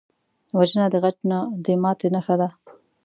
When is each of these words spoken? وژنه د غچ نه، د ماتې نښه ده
وژنه 0.57 0.85
د 0.93 0.95
غچ 1.03 1.17
نه، 1.29 1.39
د 1.63 1.65
ماتې 1.83 2.07
نښه 2.13 2.35
ده 2.41 2.49